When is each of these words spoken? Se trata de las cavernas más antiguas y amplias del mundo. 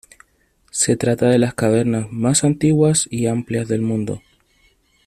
Se 0.71 0.95
trata 0.97 1.29
de 1.29 1.37
las 1.37 1.53
cavernas 1.53 2.11
más 2.11 2.43
antiguas 2.43 3.07
y 3.11 3.27
amplias 3.27 3.67
del 3.67 3.83
mundo. 3.83 4.23